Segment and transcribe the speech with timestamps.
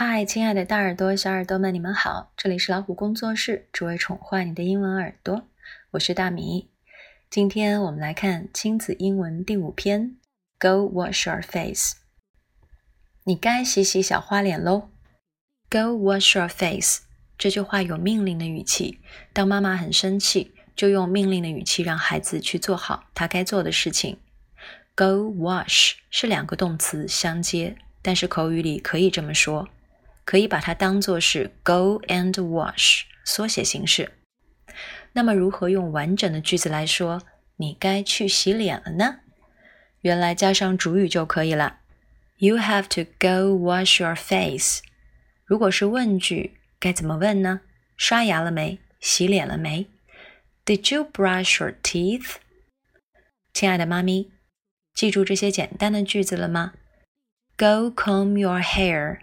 [0.00, 2.32] 嗨，亲爱的大耳朵、小耳朵们，你们好！
[2.36, 5.48] 这里是老虎工作室，只为宠坏你的英文耳朵。
[5.90, 6.70] 我是大米。
[7.28, 10.16] 今天我们来看亲子英文第五篇
[10.60, 11.96] ：Go wash your face。
[13.24, 14.88] 你该洗洗小花脸喽。
[15.68, 17.00] Go wash your face。
[17.36, 19.00] 这句话有命令的语气。
[19.32, 24.20] 当妈妈很生气，就用命令的语气让孩子去做好他该做的事情。
[24.94, 29.68] Go wash 是两个动词相接，但是口语里可以这么说。
[30.27, 34.11] 可以把它当做是 go and wash 缩写形式。
[35.13, 37.21] 那么，如何用完整的句子来说“
[37.57, 39.19] 你该去洗脸了呢”？
[40.01, 41.79] 原来加上主语就可以了。
[42.37, 44.81] You have to go wash your face。
[45.45, 47.61] 如果是问句，该怎么问呢？
[47.95, 48.79] 刷牙了没？
[48.99, 49.87] 洗脸了没？
[50.65, 52.35] Did you brush your teeth？
[53.53, 54.31] 亲爱的妈咪，
[54.93, 56.73] 记住这些简单的句子了吗？
[57.55, 59.19] Go comb your hair。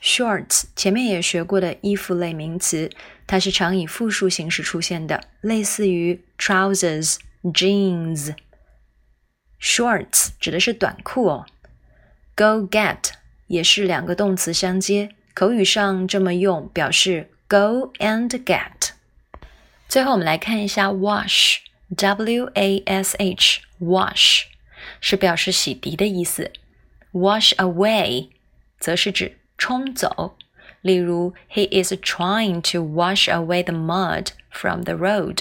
[0.00, 2.88] Shorts 前面也学过的衣服类名词，
[3.26, 8.36] 它是常以复数形式出现的，类似于 trousers、jeans。
[9.59, 11.45] Shorts 指的是短裤哦。
[12.35, 13.11] Go get
[13.47, 18.91] 也是两个动词相接，口语上这么用，表示 go and get。
[19.87, 24.43] 最后我们来看一下 wash，W A S H，wash
[24.99, 26.51] 是表示洗涤的意思。
[27.13, 28.29] Wash away
[28.79, 30.37] 则是指冲走。
[30.81, 35.39] 例如，He is trying to wash away the mud from the road。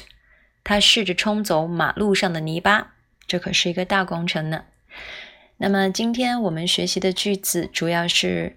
[0.63, 2.95] 他试着冲走马路上的泥巴。
[3.28, 4.66] 这可是一个大工程呢。
[5.58, 8.56] 那么今天我们学习的句子主要是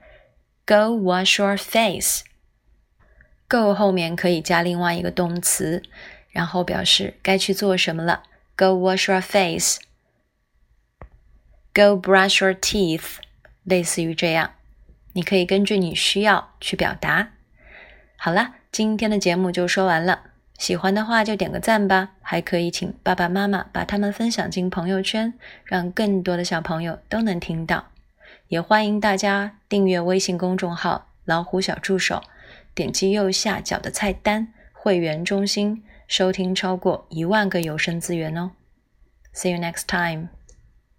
[0.67, 2.25] "Go wash your face"。
[3.49, 5.83] Go 后面可以加另外一个动词，
[6.31, 8.23] 然后表示该去做什么了。
[8.57, 9.81] Go wash your face。
[11.75, 13.17] Go brush your teeth，
[13.65, 14.53] 类似于这样。
[15.15, 17.33] 你可以根据你需要去表达。
[18.17, 20.30] 好了，今天的节目就说完了。
[20.61, 25.33] 喜欢的话就点个赞吧，还可以请爸爸妈妈把它们分享进朋友圈，
[25.65, 27.87] 让更多的小朋友都能听到。
[28.49, 32.23] 也欢迎大家订阅微信公众号“老虎小助手”，
[32.77, 38.51] 点击右下角的菜单“会员中心”，收听超过一万个有声资源哦。
[39.33, 40.29] See you next time.